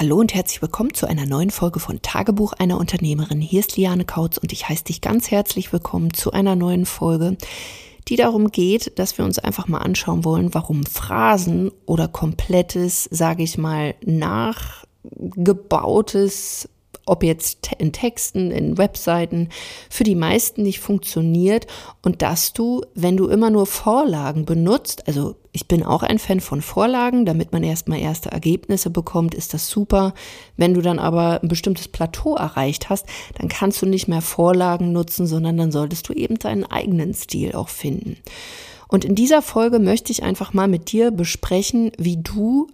Hallo 0.00 0.16
und 0.16 0.34
herzlich 0.34 0.60
willkommen 0.62 0.94
zu 0.94 1.06
einer 1.06 1.26
neuen 1.26 1.50
Folge 1.50 1.78
von 1.78 2.00
Tagebuch 2.00 2.54
einer 2.54 2.78
Unternehmerin. 2.78 3.42
Hier 3.42 3.60
ist 3.60 3.76
Liane 3.76 4.06
Kautz 4.06 4.38
und 4.38 4.50
ich 4.50 4.66
heiße 4.66 4.84
dich 4.84 5.02
ganz 5.02 5.30
herzlich 5.30 5.74
willkommen 5.74 6.14
zu 6.14 6.32
einer 6.32 6.56
neuen 6.56 6.86
Folge, 6.86 7.36
die 8.08 8.16
darum 8.16 8.50
geht, 8.50 8.98
dass 8.98 9.18
wir 9.18 9.26
uns 9.26 9.38
einfach 9.38 9.68
mal 9.68 9.80
anschauen 9.80 10.24
wollen, 10.24 10.54
warum 10.54 10.86
Phrasen 10.86 11.70
oder 11.84 12.08
komplettes, 12.08 13.10
sage 13.10 13.42
ich 13.42 13.58
mal, 13.58 13.94
nachgebautes 14.02 16.70
ob 17.06 17.22
jetzt 17.22 17.70
in 17.78 17.92
Texten, 17.92 18.50
in 18.50 18.78
Webseiten, 18.78 19.48
für 19.88 20.04
die 20.04 20.14
meisten 20.14 20.62
nicht 20.62 20.80
funktioniert 20.80 21.66
und 22.02 22.22
dass 22.22 22.52
du, 22.52 22.82
wenn 22.94 23.16
du 23.16 23.28
immer 23.28 23.50
nur 23.50 23.66
Vorlagen 23.66 24.44
benutzt, 24.44 25.06
also 25.06 25.36
ich 25.52 25.66
bin 25.66 25.82
auch 25.82 26.02
ein 26.02 26.18
Fan 26.18 26.40
von 26.40 26.62
Vorlagen, 26.62 27.24
damit 27.24 27.52
man 27.52 27.64
erstmal 27.64 27.98
erste 27.98 28.30
Ergebnisse 28.30 28.90
bekommt, 28.90 29.34
ist 29.34 29.52
das 29.52 29.68
super. 29.68 30.14
Wenn 30.56 30.74
du 30.74 30.80
dann 30.80 31.00
aber 31.00 31.42
ein 31.42 31.48
bestimmtes 31.48 31.88
Plateau 31.88 32.36
erreicht 32.36 32.88
hast, 32.88 33.06
dann 33.36 33.48
kannst 33.48 33.82
du 33.82 33.86
nicht 33.86 34.06
mehr 34.06 34.22
Vorlagen 34.22 34.92
nutzen, 34.92 35.26
sondern 35.26 35.56
dann 35.56 35.72
solltest 35.72 36.08
du 36.08 36.12
eben 36.12 36.38
deinen 36.38 36.64
eigenen 36.64 37.14
Stil 37.14 37.52
auch 37.54 37.68
finden. 37.68 38.16
Und 38.86 39.04
in 39.04 39.14
dieser 39.14 39.42
Folge 39.42 39.78
möchte 39.78 40.12
ich 40.12 40.22
einfach 40.22 40.52
mal 40.52 40.68
mit 40.68 40.90
dir 40.92 41.10
besprechen, 41.10 41.92
wie 41.96 42.16
du 42.16 42.68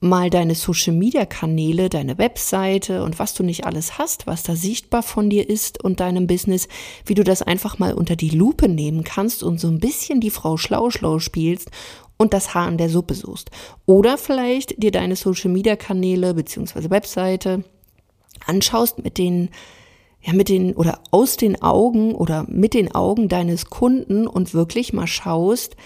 mal 0.00 0.30
deine 0.30 0.54
Social 0.54 0.94
Media 0.94 1.26
Kanäle, 1.26 1.90
deine 1.90 2.16
Webseite 2.16 3.04
und 3.04 3.18
was 3.18 3.34
du 3.34 3.42
nicht 3.42 3.66
alles 3.66 3.98
hast, 3.98 4.26
was 4.26 4.42
da 4.42 4.56
sichtbar 4.56 5.02
von 5.02 5.28
dir 5.28 5.48
ist 5.48 5.82
und 5.84 6.00
deinem 6.00 6.26
Business, 6.26 6.68
wie 7.04 7.14
du 7.14 7.22
das 7.22 7.42
einfach 7.42 7.78
mal 7.78 7.92
unter 7.92 8.16
die 8.16 8.30
Lupe 8.30 8.68
nehmen 8.68 9.04
kannst 9.04 9.42
und 9.42 9.60
so 9.60 9.68
ein 9.68 9.78
bisschen 9.78 10.20
die 10.20 10.30
Frau 10.30 10.56
schlau 10.56 10.90
schlau 10.90 11.18
spielst 11.18 11.70
und 12.16 12.32
das 12.32 12.54
Haar 12.54 12.68
in 12.68 12.78
der 12.78 12.88
Suppe 12.88 13.14
suchst. 13.14 13.50
Oder 13.84 14.16
vielleicht 14.16 14.82
dir 14.82 14.90
deine 14.90 15.16
Social 15.16 15.50
Media 15.50 15.76
Kanäle 15.76 16.32
beziehungsweise 16.34 16.90
Webseite 16.90 17.64
anschaust 18.46 19.04
mit 19.04 19.18
den 19.18 19.50
ja, 20.22 20.34
mit 20.34 20.50
den 20.50 20.74
oder 20.74 21.00
aus 21.10 21.38
den 21.38 21.62
Augen 21.62 22.14
oder 22.14 22.44
mit 22.48 22.74
den 22.74 22.94
Augen 22.94 23.28
deines 23.28 23.66
Kunden 23.66 24.26
und 24.26 24.52
wirklich 24.52 24.92
mal 24.92 25.06
schaust, 25.06 25.76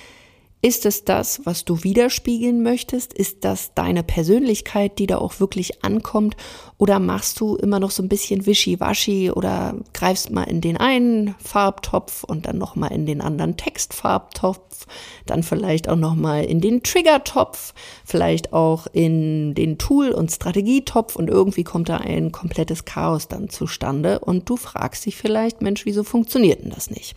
ist 0.65 0.87
es 0.87 1.05
das, 1.05 1.43
was 1.45 1.67
du 1.67 1.83
widerspiegeln 1.83 2.62
möchtest? 2.62 3.12
Ist 3.12 3.45
das 3.45 3.75
deine 3.75 4.03
Persönlichkeit, 4.03 4.98
die 4.98 5.07
da 5.07 5.19
auch 5.19 5.39
wirklich 5.39 5.84
ankommt? 5.84 6.39
Oder 6.79 7.01
machst 7.01 7.39
du 7.39 7.57
immer 7.57 7.79
noch 7.81 7.91
so 7.91 8.03
ein 8.03 8.09
bisschen 8.09 8.47
wischiwaschi 8.47 9.31
oder 9.31 9.75
greifst 9.92 10.31
mal 10.31 10.45
in 10.45 10.62
den 10.62 10.79
einen 10.79 11.35
Farbtopf 11.39 12.25
und 12.25 12.47
dann 12.47 12.57
nochmal 12.57 12.92
in 12.92 13.05
den 13.05 13.20
anderen 13.20 13.59
Textfarbtopf, 13.59 14.87
dann 15.27 15.42
vielleicht 15.42 15.87
auch 15.91 15.97
nochmal 15.97 16.45
in 16.45 16.62
den 16.62 16.83
Triggertopf, 16.83 17.75
vielleicht 18.07 18.55
auch 18.55 18.87
in 18.91 19.55
den 19.55 19.77
Tool- 19.77 20.12
und 20.12 20.33
Strategietopf 20.33 21.15
und 21.15 21.29
irgendwie 21.29 21.65
kommt 21.65 21.91
da 21.91 21.98
ein 21.98 22.33
komplettes 22.33 22.87
Chaos 22.87 23.29
dann 23.29 23.51
zustande 23.51 24.19
und 24.19 24.48
du 24.48 24.57
fragst 24.57 25.05
dich 25.05 25.17
vielleicht, 25.17 25.61
Mensch, 25.61 25.85
wieso 25.85 26.05
funktioniert 26.05 26.65
denn 26.65 26.70
das 26.70 26.89
nicht? 26.89 27.17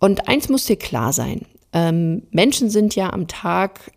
Und 0.00 0.26
eins 0.26 0.48
muss 0.48 0.64
dir 0.64 0.74
klar 0.74 1.12
sein, 1.12 1.46
ähm, 1.72 2.22
Menschen 2.30 2.70
sind 2.70 2.94
ja 2.96 3.12
am 3.12 3.28
Tag 3.28 3.92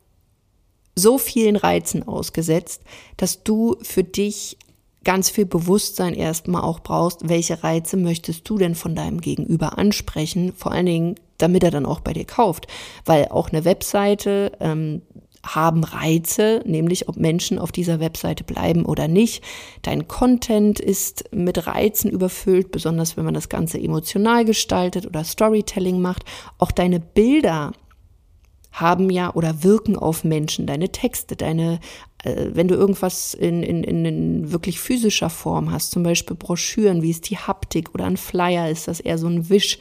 so 0.95 1.17
vielen 1.17 1.55
Reizen 1.55 2.07
ausgesetzt, 2.07 2.83
dass 3.17 3.43
du 3.43 3.77
für 3.81 4.03
dich 4.03 4.57
ganz 5.03 5.29
viel 5.29 5.45
Bewusstsein 5.45 6.13
erstmal 6.13 6.61
auch 6.61 6.79
brauchst, 6.79 7.27
welche 7.27 7.63
Reize 7.63 7.97
möchtest 7.97 8.47
du 8.49 8.57
denn 8.57 8.75
von 8.75 8.95
deinem 8.95 9.21
Gegenüber 9.21 9.77
ansprechen, 9.77 10.53
vor 10.53 10.71
allen 10.71 10.85
Dingen, 10.85 11.15
damit 11.37 11.63
er 11.63 11.71
dann 11.71 11.85
auch 11.85 11.99
bei 11.99 12.13
dir 12.13 12.25
kauft. 12.25 12.67
Weil 13.05 13.27
auch 13.29 13.49
eine 13.49 13.65
Webseite 13.65 14.53
ähm, 14.59 15.01
haben 15.43 15.83
Reize, 15.83 16.61
nämlich 16.65 17.09
ob 17.09 17.17
Menschen 17.17 17.59
auf 17.59 17.71
dieser 17.71 17.99
Webseite 17.99 18.43
bleiben 18.43 18.85
oder 18.85 19.07
nicht. 19.07 19.43
Dein 19.81 20.07
Content 20.07 20.79
ist 20.79 21.25
mit 21.33 21.67
Reizen 21.67 22.09
überfüllt, 22.09 22.71
besonders 22.71 23.17
wenn 23.17 23.25
man 23.25 23.33
das 23.33 23.49
Ganze 23.49 23.77
emotional 23.77 24.45
gestaltet 24.45 25.05
oder 25.05 25.23
Storytelling 25.23 26.01
macht. 26.01 26.23
Auch 26.57 26.71
deine 26.71 26.99
Bilder 27.01 27.73
haben 28.71 29.09
ja 29.11 29.33
oder 29.33 29.63
wirken 29.63 29.97
auf 29.97 30.23
Menschen, 30.23 30.65
deine 30.65 30.91
Texte, 30.91 31.35
deine, 31.35 31.79
äh, 32.23 32.47
wenn 32.53 32.67
du 32.67 32.73
irgendwas 32.73 33.33
in, 33.35 33.61
in, 33.61 33.83
in 33.83 34.51
wirklich 34.51 34.79
physischer 34.79 35.29
Form 35.29 35.71
hast, 35.71 35.91
zum 35.91 36.03
Beispiel 36.03 36.35
Broschüren, 36.35 37.03
wie 37.03 37.11
ist 37.11 37.29
die 37.29 37.37
Haptik 37.37 37.93
oder 37.93 38.05
ein 38.05 38.17
Flyer, 38.17 38.69
ist 38.69 38.87
das 38.87 38.99
eher 38.99 39.19
so 39.19 39.27
ein 39.27 39.49
Wisch 39.49 39.77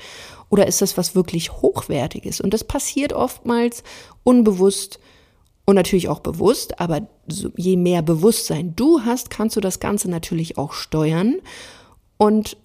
oder 0.51 0.67
ist 0.67 0.83
das 0.83 0.99
was 0.99 1.15
wirklich 1.15 1.53
Hochwertiges? 1.53 2.43
Und 2.43 2.53
das 2.53 2.65
passiert 2.65 3.15
oftmals 3.15 3.83
unbewusst 4.25 5.01
und 5.65 5.77
natürlich 5.77 6.09
auch 6.09 6.21
bewusst, 6.21 6.81
aber 6.81 7.07
je 7.57 7.77
mehr 7.77 8.03
Bewusstsein 8.03 8.75
du 8.75 9.01
hast, 9.05 9.31
kannst 9.31 9.57
du 9.57 9.61
das 9.61 9.81
Ganze 9.81 10.11
natürlich 10.11 10.59
auch 10.59 10.73
steuern. 10.73 11.37
Und 12.17 12.57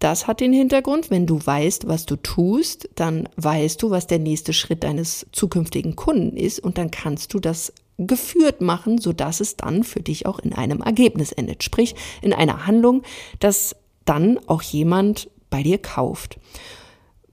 das 0.00 0.26
hat 0.26 0.40
den 0.40 0.52
Hintergrund, 0.52 1.10
wenn 1.10 1.26
du 1.26 1.38
weißt, 1.44 1.86
was 1.88 2.06
du 2.06 2.16
tust, 2.16 2.88
dann 2.96 3.28
weißt 3.36 3.82
du, 3.82 3.90
was 3.90 4.06
der 4.06 4.18
nächste 4.18 4.52
Schritt 4.52 4.84
deines 4.84 5.26
zukünftigen 5.32 5.96
Kunden 5.96 6.36
ist 6.36 6.60
und 6.60 6.76
dann 6.76 6.90
kannst 6.90 7.32
du 7.32 7.40
das 7.40 7.72
geführt 7.96 8.60
machen, 8.60 8.98
sodass 8.98 9.40
es 9.40 9.56
dann 9.56 9.84
für 9.84 10.00
dich 10.00 10.26
auch 10.26 10.40
in 10.40 10.52
einem 10.52 10.80
Ergebnis 10.80 11.32
endet, 11.32 11.62
sprich 11.62 11.94
in 12.22 12.32
einer 12.32 12.66
Handlung, 12.66 13.02
dass 13.38 13.76
dann 14.04 14.38
auch 14.46 14.62
jemand 14.62 15.30
bei 15.48 15.62
dir 15.62 15.78
kauft. 15.78 16.38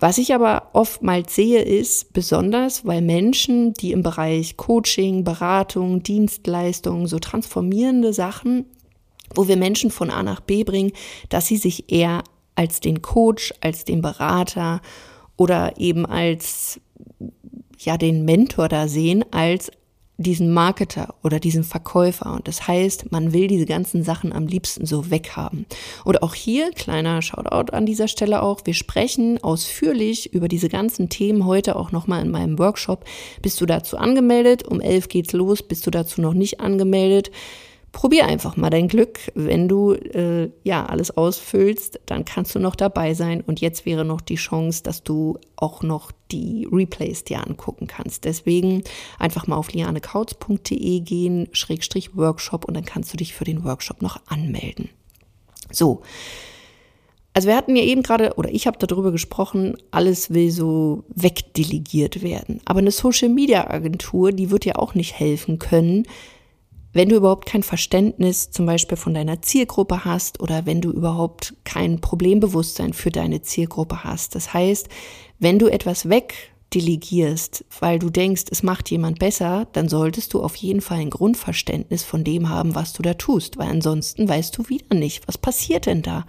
Was 0.02 0.18
ich 0.18 0.34
aber 0.34 0.70
oftmals 0.74 1.36
sehe, 1.36 1.62
ist 1.62 2.12
besonders, 2.12 2.88
weil 2.88 3.04
Menschen, 3.04 3.76
die 3.76 3.92
im 3.92 4.02
Bereich 4.02 4.58
Coaching, 4.58 5.24
Beratung, 5.24 6.02
Dienstleistungen, 6.02 7.06
so 7.06 7.20
transformierende 7.20 8.12
Sachen, 8.12 8.66
wo 9.36 9.48
wir 9.48 9.58
Menschen 9.58 9.92
von 9.92 10.10
A 10.10 10.24
nach 10.24 10.40
B 10.40 10.64
bringen, 10.64 10.92
dass 11.30 11.46
sie 11.46 11.58
sich 11.58 11.92
eher 11.92 12.24
als 12.56 12.80
den 12.80 13.04
Coach, 13.04 13.54
als 13.62 13.86
den 13.86 14.02
Berater 14.02 14.82
oder 15.38 15.78
eben 15.78 16.08
als 16.08 16.82
ja 17.78 17.96
den 17.96 18.26
Mentor 18.26 18.70
da 18.70 18.88
sehen, 18.88 19.24
als 19.30 19.72
diesen 20.22 20.52
Marketer 20.54 21.16
oder 21.24 21.40
diesen 21.40 21.64
Verkäufer. 21.64 22.34
Und 22.34 22.48
das 22.48 22.68
heißt, 22.68 23.12
man 23.12 23.34
will 23.34 23.48
diese 23.48 23.66
ganzen 23.66 24.04
Sachen 24.04 24.34
am 24.34 24.48
liebsten 24.48 24.86
so 24.86 25.10
weghaben. 25.12 25.66
Und 26.04 26.24
auch 26.24 26.34
hier, 26.34 26.72
kleiner 26.72 27.22
Shoutout 27.22 27.74
an 27.74 27.86
dieser 27.86 28.08
Stelle 28.08 28.42
auch, 28.42 28.62
wir 28.66 28.74
sprechen 28.74 29.44
ausführlich 29.44 30.34
über 30.34 30.48
diese 30.48 30.70
ganzen 30.70 31.10
Themen 31.10 31.46
heute 31.46 31.76
auch 31.76 31.92
nochmal 31.92 32.22
in 32.22 32.32
meinem 32.32 32.60
Workshop. 32.60 33.06
Bist 33.42 33.60
du 33.62 33.66
dazu 33.66 33.98
angemeldet? 33.98 34.68
Um 34.68 34.82
elf 34.82 35.10
geht's 35.10 35.34
los. 35.34 35.64
Bist 35.64 35.86
du 35.86 35.92
dazu 35.92 36.22
noch 36.22 36.34
nicht 36.34 36.60
angemeldet? 36.60 37.32
Probier 37.92 38.26
einfach 38.26 38.58
mal 38.58 38.70
dein 38.70 38.88
Glück. 38.88 39.20
Wenn 39.36 39.68
du 39.68 39.94
äh, 39.94 40.50
ja 40.64 40.86
alles 40.86 41.12
ausfüllst, 41.12 42.00
dann 42.06 42.26
kannst 42.26 42.56
du 42.56 42.60
noch 42.60 42.76
dabei 42.76 43.14
sein. 43.14 43.42
Und 43.42 43.60
jetzt 43.60 43.86
wäre 43.86 44.06
noch 44.06 44.22
die 44.22 44.36
Chance, 44.36 44.84
dass 44.84 45.04
du 45.04 45.38
auch 45.56 45.84
noch 45.84 46.12
die 46.32 46.68
Replays 46.72 47.24
dir 47.24 47.46
angucken 47.46 47.88
kannst. 47.88 48.24
Deswegen 48.24 48.84
einfach 49.20 49.48
mal 49.48 49.58
auf 49.58 49.74
lianekautz.de 49.74 51.00
gehen, 51.02 51.50
Schrägstrich 51.52 52.16
Workshop 52.16 52.66
und 52.66 52.76
dann 52.76 52.86
kannst 52.86 53.12
du 53.14 53.18
dich 53.18 53.34
für 53.34 53.44
den 53.44 53.64
Workshop 53.64 54.02
noch 54.02 54.22
anmelden. 54.28 54.90
So. 55.72 56.02
Also 57.34 57.48
wir 57.48 57.56
hatten 57.56 57.78
ja 57.78 57.84
eben 57.84 58.04
gerade, 58.04 58.34
oder 58.36 58.52
ich 58.52 58.68
habe 58.68 58.86
darüber 58.86 59.12
gesprochen, 59.12 59.78
alles 59.92 60.32
will 60.32 60.52
so 60.52 61.06
wegdelegiert 61.16 62.22
werden. 62.22 62.60
Aber 62.66 62.80
eine 62.80 62.92
Social-Media-Agentur, 62.92 64.34
die 64.34 64.52
wird 64.52 64.66
ja 64.66 64.76
auch 64.76 64.96
nicht 64.96 65.18
helfen 65.18 65.58
können, 65.58 66.04
wenn 66.94 67.10
du 67.10 67.16
überhaupt 67.16 67.48
kein 67.48 67.64
Verständnis 67.64 68.52
zum 68.52 68.66
Beispiel 68.66 68.98
von 68.98 69.14
deiner 69.14 69.42
Zielgruppe 69.42 70.06
hast 70.06 70.42
oder 70.42 70.66
wenn 70.66 70.82
du 70.82 70.92
überhaupt 70.92 71.56
kein 71.64 72.02
Problembewusstsein 72.02 72.94
für 72.94 73.12
deine 73.12 73.42
Zielgruppe 73.42 74.04
hast. 74.04 74.36
Das 74.36 74.54
heißt, 74.54 74.90
wenn 75.40 75.58
du 75.58 75.68
etwas 75.68 76.10
wegdelegierst, 76.72 77.66
weil 77.80 78.00
du 78.00 78.10
denkst, 78.10 78.46
es 78.50 78.64
macht 78.64 78.90
jemand 78.90 79.20
besser, 79.20 79.68
dann 79.74 79.90
solltest 79.90 80.34
du 80.34 80.42
auf 80.42 80.56
jeden 80.56 80.82
Fall 80.82 81.00
ein 81.00 81.10
Grundverständnis 81.10 82.04
von 82.04 82.24
dem 82.24 82.50
haben, 82.50 82.76
was 82.76 82.94
du 82.94 83.02
da 83.02 83.14
tust, 83.14 83.58
weil 83.58 83.70
ansonsten 83.70 84.28
weißt 84.28 84.58
du 84.58 84.70
wieder 84.70 84.96
nicht, 84.96 85.28
was 85.28 85.38
passiert 85.38 85.86
denn 85.86 86.02
da. 86.02 86.26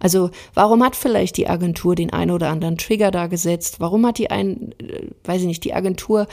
Also 0.00 0.30
warum 0.52 0.82
hat 0.82 0.96
vielleicht 0.96 1.36
die 1.36 1.48
Agentur 1.48 1.94
den 1.94 2.12
einen 2.12 2.32
oder 2.32 2.50
anderen 2.50 2.76
Trigger 2.76 3.10
da 3.10 3.26
gesetzt? 3.26 3.76
Warum 3.78 4.04
hat 4.06 4.18
die 4.18 4.30
ein, 4.30 4.72
äh, 4.80 5.06
weiß 5.24 5.42
ich 5.42 5.46
nicht, 5.46 5.64
die 5.64 5.74
Agentur 5.74 6.26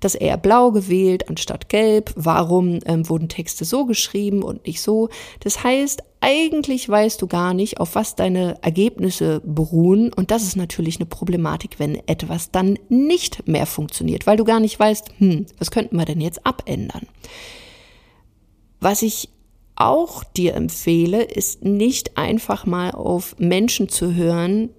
das 0.00 0.14
eher 0.14 0.36
blau 0.36 0.70
gewählt 0.70 1.28
anstatt 1.28 1.68
gelb? 1.68 2.12
Warum 2.14 2.78
ähm, 2.86 3.08
wurden 3.08 3.28
Texte 3.28 3.64
so 3.64 3.84
geschrieben 3.84 4.42
und 4.42 4.66
nicht 4.66 4.80
so? 4.80 5.08
Das 5.40 5.62
heißt, 5.62 6.02
eigentlich 6.20 6.88
weißt 6.88 7.22
du 7.22 7.26
gar 7.26 7.54
nicht, 7.54 7.78
auf 7.78 7.94
was 7.94 8.16
deine 8.16 8.56
Ergebnisse 8.62 9.40
beruhen. 9.44 10.12
Und 10.12 10.30
das 10.30 10.42
ist 10.42 10.56
natürlich 10.56 10.96
eine 10.96 11.06
Problematik, 11.06 11.78
wenn 11.78 11.96
etwas 12.08 12.50
dann 12.50 12.78
nicht 12.88 13.46
mehr 13.46 13.66
funktioniert, 13.66 14.26
weil 14.26 14.36
du 14.36 14.44
gar 14.44 14.60
nicht 14.60 14.78
weißt, 14.78 15.12
hm, 15.18 15.46
was 15.58 15.70
könnten 15.70 15.96
wir 15.96 16.04
denn 16.04 16.20
jetzt 16.20 16.44
abändern? 16.44 17.06
Was 18.80 19.02
ich 19.02 19.28
auch 19.76 20.24
dir 20.24 20.54
empfehle, 20.54 21.22
ist 21.22 21.64
nicht 21.64 22.18
einfach 22.18 22.66
mal 22.66 22.90
auf 22.90 23.36
Menschen 23.38 23.88
zu 23.88 24.14
hören, 24.14 24.70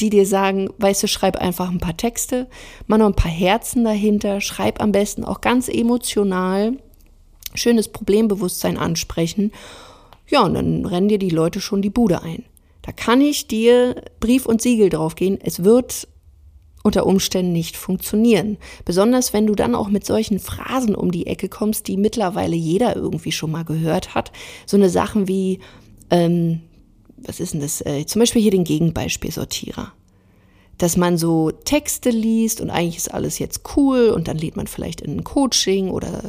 die 0.00 0.10
dir 0.10 0.26
sagen, 0.26 0.70
weißt 0.78 1.04
du, 1.04 1.08
schreib 1.08 1.36
einfach 1.36 1.70
ein 1.70 1.78
paar 1.78 1.96
Texte, 1.96 2.48
mach 2.86 2.98
noch 2.98 3.06
ein 3.06 3.14
paar 3.14 3.30
Herzen 3.30 3.84
dahinter, 3.84 4.40
schreib 4.40 4.80
am 4.82 4.92
besten 4.92 5.24
auch 5.24 5.40
ganz 5.40 5.68
emotional, 5.68 6.78
schönes 7.54 7.88
Problembewusstsein 7.88 8.76
ansprechen. 8.76 9.52
Ja, 10.28 10.42
und 10.42 10.54
dann 10.54 10.86
rennen 10.86 11.08
dir 11.08 11.18
die 11.18 11.30
Leute 11.30 11.60
schon 11.60 11.82
die 11.82 11.90
Bude 11.90 12.22
ein. 12.22 12.44
Da 12.82 12.92
kann 12.92 13.20
ich 13.20 13.46
dir 13.46 14.02
Brief 14.20 14.46
und 14.46 14.60
Siegel 14.60 14.90
draufgehen. 14.90 15.38
Es 15.40 15.64
wird 15.64 16.06
unter 16.82 17.06
Umständen 17.06 17.52
nicht 17.52 17.78
funktionieren. 17.78 18.58
Besonders 18.84 19.32
wenn 19.32 19.46
du 19.46 19.54
dann 19.54 19.74
auch 19.74 19.88
mit 19.88 20.04
solchen 20.04 20.38
Phrasen 20.38 20.94
um 20.94 21.10
die 21.10 21.26
Ecke 21.26 21.48
kommst, 21.48 21.88
die 21.88 21.96
mittlerweile 21.96 22.54
jeder 22.54 22.94
irgendwie 22.94 23.32
schon 23.32 23.50
mal 23.50 23.64
gehört 23.64 24.14
hat. 24.14 24.32
So 24.66 24.76
eine 24.76 24.90
Sachen 24.90 25.26
wie, 25.26 25.60
ähm, 26.10 26.60
was 27.16 27.40
ist 27.40 27.54
denn 27.54 27.62
das? 27.62 27.80
Äh, 27.80 28.04
zum 28.04 28.20
Beispiel 28.20 28.42
hier 28.42 28.50
den 28.50 28.64
Gegenbeispielsortierer. 28.64 29.92
Dass 30.76 30.98
man 30.98 31.16
so 31.16 31.52
Texte 31.52 32.10
liest 32.10 32.60
und 32.60 32.68
eigentlich 32.68 32.98
ist 32.98 33.14
alles 33.14 33.38
jetzt 33.38 33.62
cool 33.76 34.10
und 34.10 34.28
dann 34.28 34.36
lädt 34.36 34.56
man 34.56 34.66
vielleicht 34.66 35.00
in 35.00 35.18
ein 35.18 35.24
Coaching 35.24 35.88
oder 35.88 36.22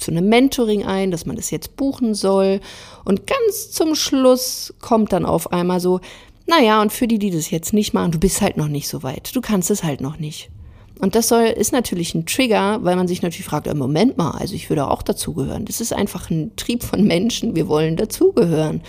zu 0.00 0.10
einem 0.10 0.28
Mentoring 0.28 0.84
ein, 0.84 1.10
dass 1.10 1.26
man 1.26 1.36
das 1.36 1.50
jetzt 1.50 1.76
buchen 1.76 2.14
soll. 2.14 2.60
Und 3.04 3.26
ganz 3.26 3.70
zum 3.70 3.94
Schluss 3.94 4.74
kommt 4.80 5.12
dann 5.12 5.24
auf 5.24 5.52
einmal 5.52 5.80
so, 5.80 6.00
naja, 6.46 6.82
und 6.82 6.92
für 6.92 7.06
die, 7.06 7.18
die 7.18 7.30
das 7.30 7.50
jetzt 7.50 7.72
nicht 7.72 7.94
machen, 7.94 8.12
du 8.12 8.18
bist 8.18 8.40
halt 8.40 8.56
noch 8.56 8.68
nicht 8.68 8.88
so 8.88 9.02
weit. 9.02 9.34
Du 9.34 9.40
kannst 9.40 9.70
es 9.70 9.84
halt 9.84 10.00
noch 10.00 10.18
nicht. 10.18 10.50
Und 11.00 11.14
das 11.14 11.28
soll, 11.28 11.44
ist 11.44 11.72
natürlich 11.72 12.14
ein 12.14 12.26
Trigger, 12.26 12.80
weil 12.82 12.96
man 12.96 13.08
sich 13.08 13.22
natürlich 13.22 13.46
fragt, 13.46 13.66
im 13.66 13.78
Moment 13.78 14.18
mal, 14.18 14.32
also 14.32 14.54
ich 14.54 14.68
würde 14.68 14.86
auch 14.88 15.02
dazugehören. 15.02 15.64
Das 15.64 15.80
ist 15.80 15.92
einfach 15.94 16.28
ein 16.28 16.54
Trieb 16.56 16.82
von 16.82 17.04
Menschen, 17.04 17.56
wir 17.56 17.68
wollen 17.68 17.96
dazugehören. 17.96 18.82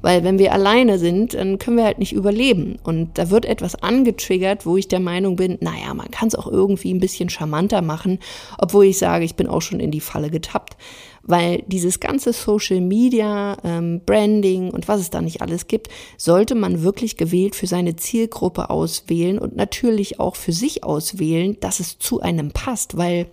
Weil 0.00 0.22
wenn 0.22 0.38
wir 0.38 0.52
alleine 0.52 0.98
sind, 0.98 1.34
dann 1.34 1.58
können 1.58 1.76
wir 1.76 1.84
halt 1.84 1.98
nicht 1.98 2.12
überleben. 2.12 2.78
Und 2.84 3.18
da 3.18 3.30
wird 3.30 3.44
etwas 3.44 3.74
angetriggert, 3.82 4.64
wo 4.64 4.76
ich 4.76 4.88
der 4.88 5.00
Meinung 5.00 5.36
bin, 5.36 5.58
naja, 5.60 5.92
man 5.94 6.10
kann 6.10 6.28
es 6.28 6.34
auch 6.34 6.46
irgendwie 6.46 6.92
ein 6.92 7.00
bisschen 7.00 7.28
charmanter 7.28 7.82
machen, 7.82 8.18
obwohl 8.58 8.86
ich 8.86 8.98
sage, 8.98 9.24
ich 9.24 9.34
bin 9.34 9.48
auch 9.48 9.62
schon 9.62 9.80
in 9.80 9.90
die 9.90 10.00
Falle 10.00 10.30
getappt. 10.30 10.76
Weil 11.22 11.62
dieses 11.66 12.00
ganze 12.00 12.32
Social 12.32 12.80
Media, 12.80 13.56
ähm, 13.64 14.00
Branding 14.06 14.70
und 14.70 14.88
was 14.88 15.00
es 15.00 15.10
da 15.10 15.20
nicht 15.20 15.42
alles 15.42 15.66
gibt, 15.66 15.88
sollte 16.16 16.54
man 16.54 16.82
wirklich 16.82 17.16
gewählt 17.16 17.54
für 17.54 17.66
seine 17.66 17.96
Zielgruppe 17.96 18.70
auswählen 18.70 19.38
und 19.38 19.56
natürlich 19.56 20.20
auch 20.20 20.36
für 20.36 20.52
sich 20.52 20.84
auswählen, 20.84 21.58
dass 21.60 21.80
es 21.80 21.98
zu 21.98 22.20
einem 22.20 22.52
passt. 22.52 22.96
Weil 22.96 23.26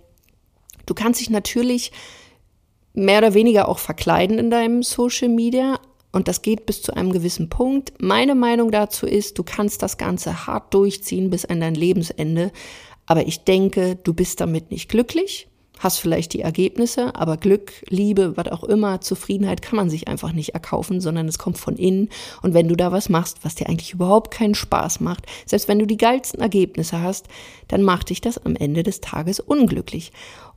du 0.84 0.94
kannst 0.94 1.20
dich 1.20 1.30
natürlich 1.30 1.92
mehr 2.92 3.18
oder 3.18 3.34
weniger 3.34 3.68
auch 3.68 3.78
verkleiden 3.78 4.38
in 4.38 4.50
deinem 4.50 4.82
Social 4.82 5.28
Media, 5.28 5.78
und 6.12 6.28
das 6.28 6.42
geht 6.42 6.66
bis 6.66 6.82
zu 6.82 6.94
einem 6.94 7.12
gewissen 7.12 7.48
Punkt. 7.48 7.92
Meine 8.00 8.34
Meinung 8.34 8.70
dazu 8.70 9.06
ist, 9.06 9.38
du 9.38 9.42
kannst 9.42 9.82
das 9.82 9.98
Ganze 9.98 10.46
hart 10.46 10.72
durchziehen 10.72 11.30
bis 11.30 11.44
an 11.44 11.60
dein 11.60 11.74
Lebensende. 11.74 12.52
Aber 13.06 13.26
ich 13.26 13.44
denke, 13.44 13.96
du 13.96 14.14
bist 14.14 14.40
damit 14.40 14.70
nicht 14.70 14.88
glücklich, 14.88 15.48
hast 15.78 15.98
vielleicht 15.98 16.32
die 16.32 16.40
Ergebnisse, 16.40 17.14
aber 17.14 17.36
Glück, 17.36 17.72
Liebe, 17.88 18.36
was 18.36 18.48
auch 18.48 18.64
immer, 18.64 19.00
Zufriedenheit 19.00 19.62
kann 19.62 19.76
man 19.76 19.90
sich 19.90 20.08
einfach 20.08 20.32
nicht 20.32 20.54
erkaufen, 20.54 21.00
sondern 21.00 21.28
es 21.28 21.38
kommt 21.38 21.58
von 21.58 21.76
innen. 21.76 22.08
Und 22.42 22.54
wenn 22.54 22.68
du 22.68 22.76
da 22.76 22.92
was 22.92 23.08
machst, 23.08 23.38
was 23.42 23.54
dir 23.54 23.68
eigentlich 23.68 23.92
überhaupt 23.92 24.32
keinen 24.32 24.54
Spaß 24.54 25.00
macht, 25.00 25.26
selbst 25.44 25.68
wenn 25.68 25.78
du 25.78 25.86
die 25.86 25.98
geilsten 25.98 26.40
Ergebnisse 26.40 27.00
hast, 27.00 27.28
dann 27.68 27.82
macht 27.82 28.10
dich 28.10 28.20
das 28.20 28.38
am 28.38 28.56
Ende 28.56 28.82
des 28.82 29.00
Tages 29.00 29.38
unglücklich. 29.38 30.12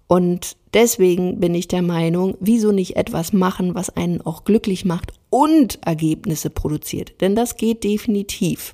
Und 0.09 0.57
deswegen 0.73 1.39
bin 1.39 1.53
ich 1.53 1.67
der 1.67 1.83
Meinung, 1.83 2.35
wieso 2.39 2.71
nicht 2.71 2.95
etwas 2.95 3.31
machen, 3.31 3.75
was 3.75 3.91
einen 3.91 4.21
auch 4.21 4.43
glücklich 4.43 4.83
macht 4.83 5.13
und 5.29 5.77
Ergebnisse 5.85 6.49
produziert? 6.49 7.21
Denn 7.21 7.35
das 7.35 7.57
geht 7.57 7.83
definitiv. 7.83 8.73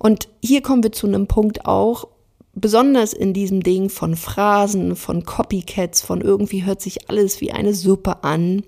Und 0.00 0.28
hier 0.42 0.60
kommen 0.60 0.82
wir 0.82 0.90
zu 0.90 1.06
einem 1.06 1.28
Punkt 1.28 1.66
auch, 1.66 2.08
besonders 2.52 3.12
in 3.12 3.32
diesem 3.32 3.62
Ding 3.62 3.90
von 3.90 4.16
Phrasen, 4.16 4.96
von 4.96 5.22
Copycats, 5.22 6.02
von 6.02 6.20
irgendwie 6.20 6.64
hört 6.64 6.80
sich 6.80 7.08
alles 7.08 7.40
wie 7.40 7.52
eine 7.52 7.72
Suppe 7.72 8.24
an. 8.24 8.64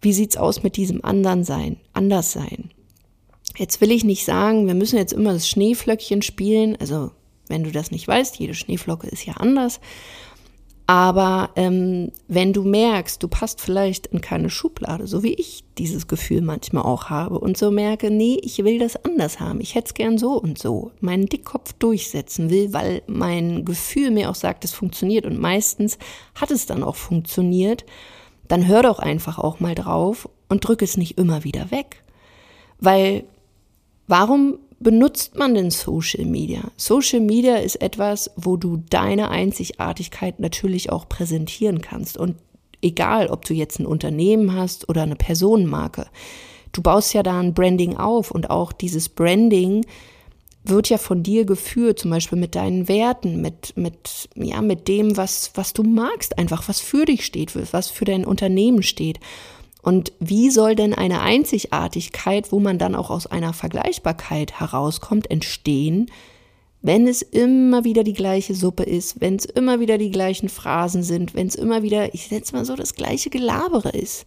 Wie 0.00 0.12
sieht's 0.12 0.36
aus 0.36 0.62
mit 0.62 0.76
diesem 0.76 1.04
anderen 1.04 1.42
sein, 1.42 1.78
anders 1.94 2.30
sein? 2.30 2.70
Jetzt 3.56 3.80
will 3.80 3.90
ich 3.90 4.04
nicht 4.04 4.24
sagen, 4.24 4.68
wir 4.68 4.74
müssen 4.74 4.98
jetzt 4.98 5.12
immer 5.12 5.32
das 5.32 5.48
Schneeflöckchen 5.48 6.22
spielen. 6.22 6.76
Also, 6.76 7.10
wenn 7.48 7.64
du 7.64 7.72
das 7.72 7.90
nicht 7.90 8.06
weißt, 8.06 8.36
jede 8.36 8.54
Schneeflocke 8.54 9.08
ist 9.08 9.26
ja 9.26 9.34
anders. 9.34 9.80
Aber 10.88 11.50
ähm, 11.56 12.12
wenn 12.28 12.52
du 12.52 12.62
merkst, 12.62 13.20
du 13.20 13.26
passt 13.26 13.60
vielleicht 13.60 14.06
in 14.06 14.20
keine 14.20 14.50
Schublade, 14.50 15.08
so 15.08 15.24
wie 15.24 15.34
ich 15.34 15.64
dieses 15.78 16.06
Gefühl 16.06 16.42
manchmal 16.42 16.84
auch 16.84 17.10
habe 17.10 17.40
und 17.40 17.58
so 17.58 17.72
merke, 17.72 18.12
nee, 18.12 18.38
ich 18.42 18.62
will 18.62 18.78
das 18.78 19.04
anders 19.04 19.40
haben, 19.40 19.60
ich 19.60 19.74
hätte 19.74 19.88
es 19.88 19.94
gern 19.94 20.16
so 20.16 20.40
und 20.40 20.58
so, 20.58 20.92
meinen 21.00 21.26
Dickkopf 21.26 21.72
durchsetzen 21.72 22.50
will, 22.50 22.72
weil 22.72 23.02
mein 23.08 23.64
Gefühl 23.64 24.12
mir 24.12 24.30
auch 24.30 24.36
sagt, 24.36 24.64
es 24.64 24.72
funktioniert 24.72 25.26
und 25.26 25.40
meistens 25.40 25.98
hat 26.36 26.52
es 26.52 26.66
dann 26.66 26.84
auch 26.84 26.96
funktioniert, 26.96 27.84
dann 28.46 28.68
hör 28.68 28.84
doch 28.84 29.00
einfach 29.00 29.40
auch 29.40 29.58
mal 29.58 29.74
drauf 29.74 30.28
und 30.48 30.66
drück 30.66 30.82
es 30.82 30.96
nicht 30.96 31.18
immer 31.18 31.42
wieder 31.42 31.72
weg. 31.72 32.04
Weil 32.78 33.24
warum 34.06 34.58
benutzt 34.78 35.36
man 35.36 35.54
denn 35.54 35.70
Social 35.70 36.24
Media? 36.24 36.60
Social 36.76 37.20
Media 37.20 37.56
ist 37.56 37.76
etwas, 37.76 38.30
wo 38.36 38.56
du 38.56 38.82
deine 38.90 39.30
Einzigartigkeit 39.30 40.40
natürlich 40.40 40.90
auch 40.90 41.08
präsentieren 41.08 41.80
kannst. 41.80 42.18
Und 42.18 42.36
egal, 42.82 43.28
ob 43.28 43.44
du 43.44 43.54
jetzt 43.54 43.78
ein 43.78 43.86
Unternehmen 43.86 44.54
hast 44.54 44.88
oder 44.88 45.02
eine 45.02 45.16
Personenmarke, 45.16 46.06
du 46.72 46.82
baust 46.82 47.14
ja 47.14 47.22
da 47.22 47.40
ein 47.40 47.54
Branding 47.54 47.96
auf 47.96 48.30
und 48.30 48.50
auch 48.50 48.72
dieses 48.72 49.08
Branding 49.08 49.84
wird 50.68 50.88
ja 50.88 50.98
von 50.98 51.22
dir 51.22 51.44
geführt, 51.44 52.00
zum 52.00 52.10
Beispiel 52.10 52.38
mit 52.38 52.54
deinen 52.54 52.88
Werten, 52.88 53.40
mit, 53.40 53.76
mit, 53.76 54.28
ja, 54.34 54.60
mit 54.62 54.88
dem, 54.88 55.16
was, 55.16 55.52
was 55.54 55.72
du 55.72 55.82
magst, 55.82 56.38
einfach, 56.38 56.68
was 56.68 56.80
für 56.80 57.04
dich 57.04 57.24
steht, 57.24 57.52
was 57.72 57.90
für 57.90 58.04
dein 58.04 58.24
Unternehmen 58.24 58.82
steht. 58.82 59.20
Und 59.86 60.12
wie 60.18 60.50
soll 60.50 60.74
denn 60.74 60.94
eine 60.94 61.20
Einzigartigkeit, 61.20 62.50
wo 62.50 62.58
man 62.58 62.76
dann 62.76 62.96
auch 62.96 63.08
aus 63.08 63.28
einer 63.28 63.52
Vergleichbarkeit 63.52 64.58
herauskommt, 64.58 65.30
entstehen, 65.30 66.10
wenn 66.82 67.06
es 67.06 67.22
immer 67.22 67.84
wieder 67.84 68.02
die 68.02 68.12
gleiche 68.12 68.56
Suppe 68.56 68.82
ist, 68.82 69.20
wenn 69.20 69.36
es 69.36 69.44
immer 69.44 69.78
wieder 69.78 69.96
die 69.96 70.10
gleichen 70.10 70.48
Phrasen 70.48 71.04
sind, 71.04 71.34
wenn 71.34 71.46
es 71.46 71.54
immer 71.54 71.84
wieder, 71.84 72.14
ich 72.14 72.26
setze 72.26 72.56
mal 72.56 72.64
so, 72.64 72.74
das 72.74 72.96
gleiche 72.96 73.30
Gelabere 73.30 73.90
ist. 73.90 74.26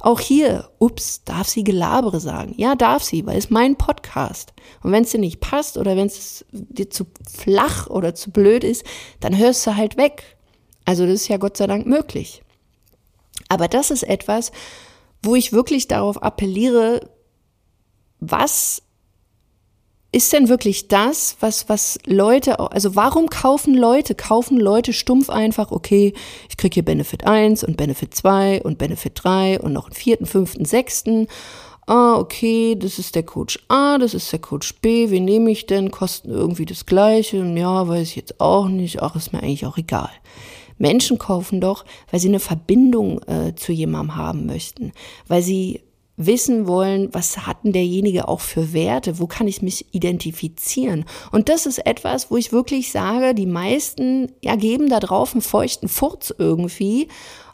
Auch 0.00 0.18
hier, 0.18 0.68
ups, 0.80 1.22
darf 1.24 1.46
sie 1.46 1.62
Gelabere 1.62 2.18
sagen? 2.18 2.54
Ja, 2.56 2.74
darf 2.74 3.04
sie, 3.04 3.24
weil 3.24 3.38
es 3.38 3.50
mein 3.50 3.76
Podcast. 3.76 4.52
Und 4.82 4.90
wenn 4.90 5.04
es 5.04 5.12
dir 5.12 5.20
nicht 5.20 5.38
passt 5.38 5.78
oder 5.78 5.94
wenn 5.94 6.08
es 6.08 6.44
dir 6.50 6.90
zu 6.90 7.06
flach 7.32 7.86
oder 7.86 8.16
zu 8.16 8.32
blöd 8.32 8.64
ist, 8.64 8.82
dann 9.20 9.38
hörst 9.38 9.64
du 9.64 9.76
halt 9.76 9.96
weg. 9.96 10.36
Also 10.84 11.04
das 11.04 11.14
ist 11.14 11.28
ja 11.28 11.36
Gott 11.36 11.56
sei 11.56 11.68
Dank 11.68 11.86
möglich. 11.86 12.42
Aber 13.48 13.68
das 13.68 13.92
ist 13.92 14.02
etwas, 14.02 14.50
wo 15.22 15.34
ich 15.34 15.52
wirklich 15.52 15.88
darauf 15.88 16.22
appelliere, 16.22 17.10
was 18.20 18.82
ist 20.10 20.32
denn 20.32 20.48
wirklich 20.48 20.88
das, 20.88 21.36
was, 21.40 21.68
was 21.68 21.98
Leute, 22.06 22.58
also 22.58 22.96
warum 22.96 23.28
kaufen 23.28 23.74
Leute? 23.74 24.14
Kaufen 24.14 24.58
Leute 24.58 24.92
stumpf 24.92 25.28
einfach, 25.28 25.70
okay, 25.70 26.14
ich 26.48 26.56
kriege 26.56 26.74
hier 26.74 26.84
Benefit 26.84 27.26
1 27.26 27.62
und 27.62 27.76
Benefit 27.76 28.14
2 28.14 28.62
und 28.62 28.78
Benefit 28.78 29.12
3 29.16 29.60
und 29.60 29.74
noch 29.74 29.86
einen 29.86 29.94
vierten, 29.94 30.24
fünften, 30.24 30.64
sechsten. 30.64 31.26
Ah, 31.86 32.16
okay, 32.16 32.74
das 32.76 32.98
ist 32.98 33.14
der 33.14 33.22
Coach 33.22 33.58
A, 33.68 33.98
das 33.98 34.14
ist 34.14 34.32
der 34.32 34.38
Coach 34.38 34.80
B, 34.80 35.10
wen 35.10 35.24
nehme 35.24 35.50
ich 35.50 35.66
denn? 35.66 35.90
Kosten 35.90 36.30
irgendwie 36.30 36.66
das 36.66 36.86
gleiche. 36.86 37.38
Ja, 37.38 37.86
weiß 37.86 38.08
ich 38.08 38.16
jetzt 38.16 38.40
auch 38.40 38.68
nicht. 38.68 39.02
Ach, 39.02 39.14
ist 39.14 39.32
mir 39.32 39.42
eigentlich 39.42 39.66
auch 39.66 39.78
egal. 39.78 40.10
Menschen 40.78 41.18
kaufen 41.18 41.60
doch, 41.60 41.84
weil 42.10 42.20
sie 42.20 42.28
eine 42.28 42.40
Verbindung 42.40 43.20
äh, 43.24 43.54
zu 43.54 43.72
jemandem 43.72 44.16
haben 44.16 44.46
möchten, 44.46 44.92
weil 45.26 45.42
sie 45.42 45.82
wissen 46.18 46.66
wollen, 46.66 47.08
was 47.12 47.46
hat 47.46 47.58
denn 47.64 47.72
derjenige 47.72 48.26
auch 48.26 48.40
für 48.40 48.72
Werte, 48.72 49.20
wo 49.20 49.26
kann 49.28 49.46
ich 49.46 49.62
mich 49.62 49.86
identifizieren. 49.94 51.04
Und 51.30 51.48
das 51.48 51.64
ist 51.64 51.86
etwas, 51.86 52.30
wo 52.30 52.36
ich 52.36 52.52
wirklich 52.52 52.90
sage, 52.90 53.34
die 53.34 53.46
meisten 53.46 54.32
ja, 54.42 54.56
geben 54.56 54.88
da 54.88 54.98
drauf 54.98 55.32
einen 55.32 55.42
feuchten 55.42 55.88
Furz 55.88 56.34
irgendwie 56.36 57.08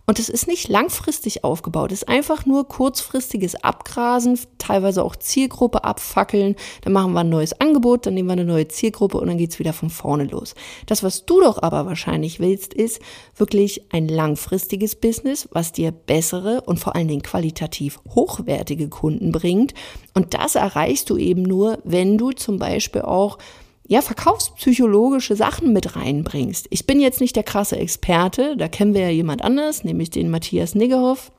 und 0.07 0.19
es 0.19 0.29
ist 0.29 0.47
nicht 0.47 0.69
langfristig 0.69 1.45
aufgebaut, 1.45 1.91
es 1.91 2.03
ist 2.03 2.09
einfach 2.09 2.45
nur 2.45 2.69
kurzfristiges 2.69 3.55
Abgrasen, 3.57 4.39
teilweise 4.59 5.03
auch 5.03 5.17
Zielgruppe 5.17 5.85
abfackeln. 5.85 6.57
Dann 6.83 6.93
machen 6.93 7.13
wir 7.15 7.21
ein 7.21 7.31
neues 7.31 7.59
Angebot, 7.59 8.05
dann 8.05 8.15
nehmen 8.15 8.29
wir 8.29 8.35
eine 8.35 8.45
neue 8.45 8.69
Zielgruppe 8.69 9.19
und 9.19 9.29
dann 9.29 9.39
geht's 9.39 9.59
wieder 9.59 9.73
von 9.73 9.89
vorne 9.89 10.25
los. 10.25 10.55
Das, 10.87 11.03
was 11.03 11.25
du 11.25 11.41
doch 11.41 11.63
aber 11.63 11.87
wahrscheinlich 11.87 12.39
willst, 12.39 12.75
ist 12.75 13.01
wirklich 13.37 13.87
ein 13.93 14.09
langfristiges 14.09 14.95
Business, 14.95 15.49
was 15.53 15.73
dir 15.73 15.91
bessere 15.91 16.61
und 16.63 16.79
vor 16.79 16.95
allen 16.95 17.09
Dingen 17.09 17.23
qualitativ 17.23 17.99
hochwertige 18.15 18.89
Kunden 18.89 19.33
bringt. 19.33 19.73
Und 20.13 20.35
das 20.35 20.55
erreichst 20.55 21.09
du 21.09 21.17
eben 21.17 21.43
nur, 21.43 21.79
wenn 21.85 22.19
du 22.19 22.33
zum 22.33 22.59
Beispiel 22.59 23.03
auch 23.03 23.39
ja, 23.87 24.01
verkaufspsychologische 24.01 25.37
Sachen 25.37 25.73
mit 25.73 25.95
reinbringst. 25.95 26.67
Ich 26.71 26.87
bin 26.87 27.01
jetzt 27.01 27.21
nicht 27.21 27.37
der 27.37 27.43
krasse 27.43 27.77
Experte, 27.77 28.57
da 28.57 28.69
kennen 28.69 28.95
wir 28.95 29.03
ja 29.03 29.11
jemand 29.11 29.43
anders, 29.43 29.85
nämlich 29.85 30.11
den 30.11 30.31
Matthias 30.31 30.75
Niggerhoff. 30.75 31.31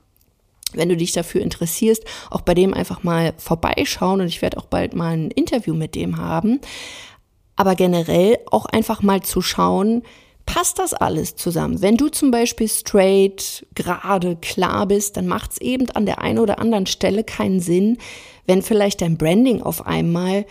Wenn 0.74 0.90
du 0.90 0.98
dich 0.98 1.12
dafür 1.12 1.42
interessierst, 1.42 2.04
auch 2.30 2.42
bei 2.42 2.54
dem 2.54 2.74
einfach 2.74 3.04
mal 3.04 3.34
vorbeischauen 3.38 4.22
und 4.22 4.28
ich 4.28 4.42
werde 4.42 4.58
auch 4.58 4.66
bald 4.66 4.94
mal 4.94 5.14
ein 5.14 5.32
Interview 5.32 5.74
mit 5.74 5.96
dem 5.96 6.18
haben. 6.18 6.60
Aber 7.56 7.76
generell 7.76 8.38
auch 8.52 8.66
einfach 8.66 9.02
mal 9.02 9.22
zu 9.22 9.42
schauen, 9.42 10.04
passt 10.46 10.78
das 10.78 10.94
alles 10.94 11.36
zusammen. 11.36 11.82
Wenn 11.82 11.98
du 11.98 12.10
zum 12.10 12.30
Beispiel 12.30 12.68
straight, 12.68 13.66
gerade, 13.74 14.36
klar 14.36 14.86
bist, 14.86 15.18
dann 15.18 15.28
macht 15.28 15.54
es 15.54 15.62
eben 15.62 15.90
an 15.92 16.06
der 16.06 16.20
einen 16.22 16.40
oder 16.40 16.60
anderen 16.60 16.86
Stelle 16.86 17.24
keinen 17.24 17.60
Sinn, 17.60 17.98
wenn 18.46 18.62
vielleicht 18.62 19.02
dein 19.02 19.18
Branding 19.18 19.62
auf 19.62 19.86
einmal 19.86 20.46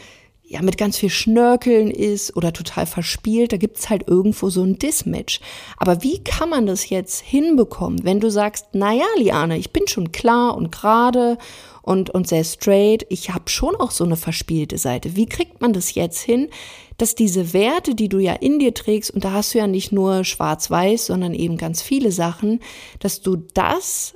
ja 0.54 0.62
mit 0.62 0.78
ganz 0.78 0.96
viel 0.96 1.10
Schnörkeln 1.10 1.90
ist 1.90 2.36
oder 2.36 2.52
total 2.52 2.86
verspielt, 2.86 3.52
da 3.52 3.56
gibt's 3.56 3.90
halt 3.90 4.08
irgendwo 4.08 4.48
so 4.48 4.62
ein 4.62 4.78
Dismatch. 4.78 5.40
Aber 5.76 6.02
wie 6.02 6.22
kann 6.22 6.48
man 6.48 6.66
das 6.66 6.88
jetzt 6.88 7.20
hinbekommen, 7.20 8.04
wenn 8.04 8.20
du 8.20 8.30
sagst, 8.30 8.68
na 8.72 8.92
ja, 8.92 9.06
Liane, 9.18 9.58
ich 9.58 9.72
bin 9.72 9.86
schon 9.88 10.12
klar 10.12 10.56
und 10.56 10.72
gerade 10.72 11.38
und, 11.82 12.10
und 12.10 12.28
sehr 12.28 12.44
straight, 12.44 13.04
ich 13.10 13.30
habe 13.30 13.50
schon 13.50 13.76
auch 13.76 13.90
so 13.90 14.04
eine 14.04 14.16
verspielte 14.16 14.78
Seite. 14.78 15.16
Wie 15.16 15.26
kriegt 15.26 15.60
man 15.60 15.72
das 15.72 15.94
jetzt 15.94 16.20
hin, 16.20 16.48
dass 16.96 17.14
diese 17.14 17.52
Werte, 17.52 17.94
die 17.94 18.08
du 18.08 18.18
ja 18.18 18.34
in 18.34 18.58
dir 18.58 18.72
trägst, 18.72 19.10
und 19.10 19.24
da 19.24 19.32
hast 19.32 19.52
du 19.52 19.58
ja 19.58 19.66
nicht 19.66 19.92
nur 19.92 20.24
schwarz-weiß, 20.24 21.06
sondern 21.06 21.34
eben 21.34 21.56
ganz 21.56 21.82
viele 21.82 22.12
Sachen, 22.12 22.60
dass 23.00 23.20
du 23.20 23.36
das 23.54 24.14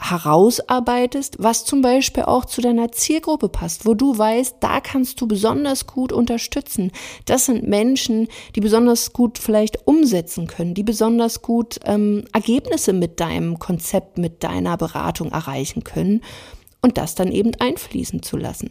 herausarbeitest, 0.00 1.36
was 1.38 1.64
zum 1.64 1.80
Beispiel 1.80 2.24
auch 2.24 2.44
zu 2.44 2.60
deiner 2.60 2.92
Zielgruppe 2.92 3.48
passt, 3.48 3.86
wo 3.86 3.94
du 3.94 4.16
weißt, 4.16 4.56
da 4.60 4.80
kannst 4.80 5.20
du 5.20 5.26
besonders 5.26 5.86
gut 5.86 6.12
unterstützen. 6.12 6.92
Das 7.24 7.46
sind 7.46 7.66
Menschen, 7.66 8.28
die 8.54 8.60
besonders 8.60 9.12
gut 9.12 9.38
vielleicht 9.38 9.86
umsetzen 9.86 10.46
können, 10.46 10.74
die 10.74 10.82
besonders 10.82 11.40
gut 11.40 11.80
ähm, 11.84 12.24
Ergebnisse 12.32 12.92
mit 12.92 13.20
deinem 13.20 13.58
Konzept, 13.58 14.18
mit 14.18 14.44
deiner 14.44 14.76
Beratung 14.76 15.32
erreichen 15.32 15.82
können 15.82 16.22
und 16.82 16.98
das 16.98 17.14
dann 17.14 17.32
eben 17.32 17.52
einfließen 17.58 18.22
zu 18.22 18.36
lassen. 18.36 18.70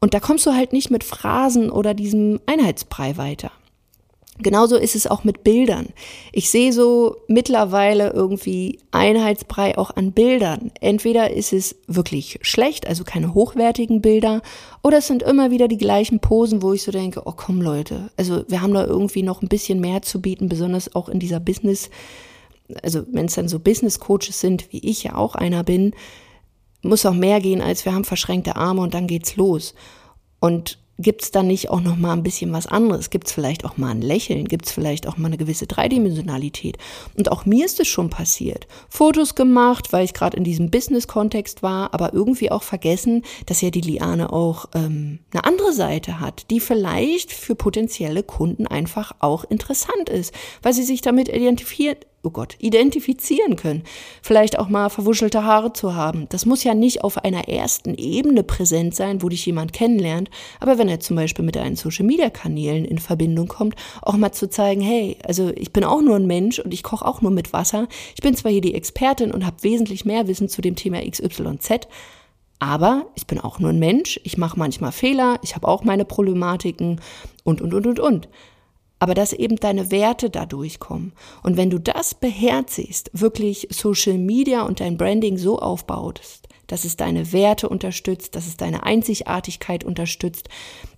Und 0.00 0.14
da 0.14 0.20
kommst 0.20 0.46
du 0.46 0.54
halt 0.54 0.72
nicht 0.72 0.90
mit 0.90 1.04
Phrasen 1.04 1.70
oder 1.70 1.94
diesem 1.94 2.40
Einheitsbrei 2.46 3.16
weiter. 3.16 3.50
Genauso 4.42 4.76
ist 4.76 4.96
es 4.96 5.06
auch 5.06 5.24
mit 5.24 5.44
Bildern. 5.44 5.88
Ich 6.32 6.50
sehe 6.50 6.72
so 6.72 7.16
mittlerweile 7.28 8.10
irgendwie 8.10 8.78
Einheitsbrei 8.90 9.76
auch 9.76 9.90
an 9.96 10.12
Bildern. 10.12 10.72
Entweder 10.80 11.30
ist 11.30 11.52
es 11.52 11.76
wirklich 11.86 12.38
schlecht, 12.42 12.86
also 12.86 13.04
keine 13.04 13.34
hochwertigen 13.34 14.00
Bilder, 14.00 14.42
oder 14.82 14.98
es 14.98 15.06
sind 15.06 15.22
immer 15.22 15.50
wieder 15.50 15.68
die 15.68 15.78
gleichen 15.78 16.20
Posen, 16.20 16.62
wo 16.62 16.72
ich 16.72 16.82
so 16.82 16.92
denke, 16.92 17.22
oh 17.24 17.34
komm 17.36 17.60
Leute, 17.60 18.10
also 18.16 18.44
wir 18.48 18.62
haben 18.62 18.74
da 18.74 18.84
irgendwie 18.84 19.22
noch 19.22 19.42
ein 19.42 19.48
bisschen 19.48 19.80
mehr 19.80 20.02
zu 20.02 20.20
bieten, 20.20 20.48
besonders 20.48 20.94
auch 20.94 21.08
in 21.08 21.20
dieser 21.20 21.40
Business, 21.40 21.90
also 22.82 23.02
wenn 23.10 23.26
es 23.26 23.34
dann 23.34 23.48
so 23.48 23.58
Business 23.58 24.00
Coaches 24.00 24.40
sind, 24.40 24.72
wie 24.72 24.78
ich 24.78 25.02
ja 25.02 25.16
auch 25.16 25.34
einer 25.34 25.64
bin, 25.64 25.92
muss 26.82 27.04
auch 27.04 27.14
mehr 27.14 27.40
gehen, 27.40 27.60
als 27.60 27.84
wir 27.84 27.92
haben 27.92 28.04
verschränkte 28.04 28.56
Arme 28.56 28.80
und 28.80 28.94
dann 28.94 29.06
geht's 29.06 29.36
los. 29.36 29.74
Und 30.40 30.78
gibt 31.00 31.22
es 31.22 31.30
dann 31.30 31.46
nicht 31.46 31.70
auch 31.70 31.80
noch 31.80 31.96
mal 31.96 32.12
ein 32.12 32.22
bisschen 32.22 32.52
was 32.52 32.66
anderes? 32.66 33.10
Gibt 33.10 33.26
es 33.26 33.32
vielleicht 33.32 33.64
auch 33.64 33.76
mal 33.76 33.90
ein 33.90 34.02
Lächeln? 34.02 34.46
Gibt 34.46 34.66
es 34.66 34.72
vielleicht 34.72 35.06
auch 35.06 35.16
mal 35.16 35.28
eine 35.28 35.38
gewisse 35.38 35.66
Dreidimensionalität? 35.66 36.78
Und 37.16 37.30
auch 37.32 37.46
mir 37.46 37.64
ist 37.64 37.80
es 37.80 37.88
schon 37.88 38.10
passiert. 38.10 38.66
Fotos 38.88 39.34
gemacht, 39.34 39.92
weil 39.92 40.04
ich 40.04 40.14
gerade 40.14 40.36
in 40.36 40.44
diesem 40.44 40.70
Business-Kontext 40.70 41.62
war, 41.62 41.94
aber 41.94 42.12
irgendwie 42.12 42.50
auch 42.50 42.62
vergessen, 42.62 43.22
dass 43.46 43.60
ja 43.60 43.70
die 43.70 43.80
Liane 43.80 44.32
auch 44.32 44.66
ähm, 44.74 45.20
eine 45.32 45.44
andere 45.44 45.72
Seite 45.72 46.20
hat, 46.20 46.50
die 46.50 46.60
vielleicht 46.60 47.32
für 47.32 47.54
potenzielle 47.54 48.22
Kunden 48.22 48.66
einfach 48.66 49.12
auch 49.20 49.44
interessant 49.44 50.08
ist, 50.08 50.34
weil 50.62 50.72
sie 50.72 50.84
sich 50.84 51.00
damit 51.00 51.28
identifiziert, 51.28 52.06
oh 52.22 52.30
Gott, 52.30 52.56
identifizieren 52.58 53.56
können. 53.56 53.82
Vielleicht 54.22 54.58
auch 54.58 54.68
mal 54.68 54.90
verwuschelte 54.90 55.44
Haare 55.44 55.72
zu 55.72 55.94
haben. 55.94 56.26
Das 56.28 56.44
muss 56.44 56.64
ja 56.64 56.74
nicht 56.74 57.02
auf 57.02 57.18
einer 57.18 57.48
ersten 57.48 57.94
Ebene 57.94 58.42
präsent 58.42 58.94
sein, 58.94 59.22
wo 59.22 59.28
dich 59.28 59.46
jemand 59.46 59.72
kennenlernt. 59.72 60.30
Aber 60.58 60.78
wenn 60.78 60.88
er 60.88 61.00
zum 61.00 61.16
Beispiel 61.16 61.44
mit 61.44 61.56
deinen 61.56 61.76
Social 61.76 62.04
Media 62.04 62.28
Kanälen 62.28 62.84
in 62.84 62.98
Verbindung 62.98 63.48
kommt, 63.48 63.74
auch 64.02 64.16
mal 64.16 64.32
zu 64.32 64.50
zeigen, 64.50 64.82
hey, 64.82 65.16
also 65.24 65.50
ich 65.56 65.72
bin 65.72 65.84
auch 65.84 66.02
nur 66.02 66.16
ein 66.16 66.26
Mensch 66.26 66.58
und 66.58 66.74
ich 66.74 66.82
koche 66.82 67.06
auch 67.06 67.22
nur 67.22 67.30
mit 67.30 67.52
Wasser. 67.52 67.88
Ich 68.14 68.22
bin 68.22 68.34
zwar 68.34 68.52
hier 68.52 68.60
die 68.60 68.74
Expertin 68.74 69.32
und 69.32 69.46
habe 69.46 69.62
wesentlich 69.62 70.04
mehr 70.04 70.26
Wissen 70.26 70.48
zu 70.48 70.60
dem 70.60 70.76
Thema 70.76 71.00
XYZ, 71.00 71.88
aber 72.58 73.06
ich 73.14 73.26
bin 73.26 73.40
auch 73.40 73.58
nur 73.58 73.70
ein 73.70 73.78
Mensch, 73.78 74.20
ich 74.22 74.36
mache 74.36 74.58
manchmal 74.58 74.92
Fehler, 74.92 75.38
ich 75.42 75.54
habe 75.54 75.66
auch 75.66 75.82
meine 75.82 76.04
Problematiken 76.04 77.00
und, 77.42 77.62
und, 77.62 77.72
und, 77.72 77.86
und, 77.86 77.98
und 77.98 78.28
aber 79.00 79.14
dass 79.14 79.32
eben 79.32 79.56
deine 79.56 79.90
Werte 79.90 80.30
da 80.30 80.46
durchkommen. 80.46 81.12
Und 81.42 81.56
wenn 81.56 81.70
du 81.70 81.80
das 81.80 82.14
beherzigst, 82.14 83.10
wirklich 83.12 83.66
Social 83.70 84.18
Media 84.18 84.62
und 84.62 84.78
dein 84.78 84.96
Branding 84.96 85.38
so 85.38 85.58
aufbaust, 85.58 86.48
dass 86.68 86.84
es 86.84 86.96
deine 86.96 87.32
Werte 87.32 87.68
unterstützt, 87.68 88.36
dass 88.36 88.46
es 88.46 88.56
deine 88.56 88.84
Einzigartigkeit 88.84 89.82
unterstützt, 89.82 90.48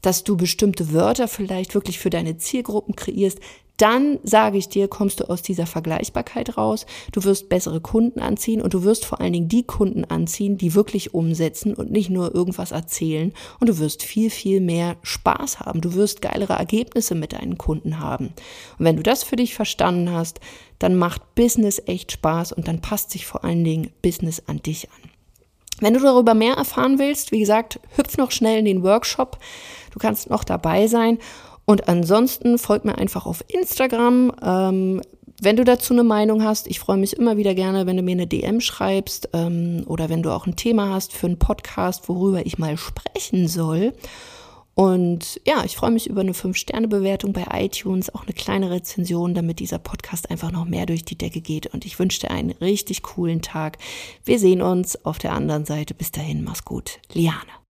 dass 0.02 0.24
du 0.24 0.36
bestimmte 0.36 0.92
Wörter 0.92 1.28
vielleicht 1.28 1.74
wirklich 1.74 1.98
für 1.98 2.10
deine 2.10 2.36
Zielgruppen 2.36 2.94
kreierst, 2.94 3.38
dann 3.78 4.18
sage 4.22 4.58
ich 4.58 4.68
dir, 4.68 4.86
kommst 4.86 5.20
du 5.20 5.28
aus 5.28 5.42
dieser 5.42 5.66
Vergleichbarkeit 5.66 6.56
raus, 6.56 6.86
du 7.10 7.24
wirst 7.24 7.48
bessere 7.48 7.80
Kunden 7.80 8.20
anziehen 8.20 8.60
und 8.60 8.74
du 8.74 8.84
wirst 8.84 9.04
vor 9.04 9.20
allen 9.20 9.32
Dingen 9.32 9.48
die 9.48 9.64
Kunden 9.64 10.04
anziehen, 10.04 10.58
die 10.58 10.74
wirklich 10.74 11.14
umsetzen 11.14 11.74
und 11.74 11.90
nicht 11.90 12.10
nur 12.10 12.34
irgendwas 12.34 12.70
erzählen 12.70 13.32
und 13.60 13.68
du 13.68 13.78
wirst 13.78 14.02
viel, 14.02 14.30
viel 14.30 14.60
mehr 14.60 14.96
Spaß 15.02 15.60
haben, 15.60 15.80
du 15.80 15.94
wirst 15.94 16.22
geilere 16.22 16.54
Ergebnisse 16.54 17.14
mit 17.14 17.32
deinen 17.32 17.58
Kunden 17.58 17.98
haben. 17.98 18.26
Und 18.78 18.84
wenn 18.84 18.96
du 18.96 19.02
das 19.02 19.24
für 19.24 19.36
dich 19.36 19.54
verstanden 19.54 20.12
hast, 20.12 20.40
dann 20.78 20.96
macht 20.96 21.34
Business 21.34 21.82
echt 21.86 22.12
Spaß 22.12 22.52
und 22.52 22.68
dann 22.68 22.80
passt 22.80 23.10
sich 23.10 23.26
vor 23.26 23.44
allen 23.44 23.64
Dingen 23.64 23.90
Business 24.02 24.42
an 24.46 24.62
dich 24.62 24.88
an. 24.90 25.10
Wenn 25.80 25.94
du 25.94 26.00
darüber 26.00 26.34
mehr 26.34 26.54
erfahren 26.54 27.00
willst, 27.00 27.32
wie 27.32 27.40
gesagt, 27.40 27.80
hüpf 27.96 28.16
noch 28.16 28.30
schnell 28.30 28.60
in 28.60 28.66
den 28.66 28.84
Workshop. 28.84 29.38
Du 29.90 29.98
kannst 29.98 30.30
noch 30.30 30.44
dabei 30.44 30.86
sein 30.86 31.18
und 31.64 31.88
ansonsten 31.88 32.58
folgt 32.58 32.84
mir 32.84 32.98
einfach 32.98 33.26
auf 33.26 33.44
Instagram. 33.48 34.32
Ähm, 34.42 35.02
wenn 35.40 35.56
du 35.56 35.64
dazu 35.64 35.92
eine 35.92 36.04
Meinung 36.04 36.44
hast, 36.44 36.68
ich 36.68 36.78
freue 36.78 36.96
mich 36.96 37.16
immer 37.16 37.36
wieder 37.36 37.54
gerne, 37.54 37.86
wenn 37.86 37.96
du 37.96 38.02
mir 38.02 38.12
eine 38.12 38.26
DM 38.26 38.60
schreibst 38.60 39.30
ähm, 39.32 39.82
oder 39.86 40.08
wenn 40.08 40.22
du 40.22 40.30
auch 40.30 40.46
ein 40.46 40.56
Thema 40.56 40.90
hast 40.90 41.12
für 41.12 41.26
einen 41.26 41.38
Podcast, 41.38 42.08
worüber 42.08 42.46
ich 42.46 42.58
mal 42.58 42.76
sprechen 42.76 43.48
soll. 43.48 43.92
Und 44.74 45.40
ja, 45.46 45.64
ich 45.64 45.76
freue 45.76 45.90
mich 45.90 46.06
über 46.08 46.22
eine 46.22 46.32
5-Sterne-Bewertung 46.32 47.32
bei 47.32 47.44
iTunes, 47.52 48.14
auch 48.14 48.22
eine 48.22 48.32
kleine 48.32 48.70
Rezension, 48.70 49.34
damit 49.34 49.60
dieser 49.60 49.78
Podcast 49.78 50.30
einfach 50.30 50.50
noch 50.50 50.64
mehr 50.64 50.86
durch 50.86 51.04
die 51.04 51.18
Decke 51.18 51.40
geht. 51.40 51.66
Und 51.66 51.84
ich 51.84 51.98
wünsche 51.98 52.20
dir 52.20 52.30
einen 52.30 52.52
richtig 52.52 53.02
coolen 53.02 53.42
Tag. 53.42 53.78
Wir 54.24 54.38
sehen 54.38 54.62
uns 54.62 55.04
auf 55.04 55.18
der 55.18 55.32
anderen 55.32 55.66
Seite. 55.66 55.92
Bis 55.92 56.10
dahin, 56.10 56.42
mach's 56.42 56.64
gut. 56.64 57.00
Liane. 57.12 57.61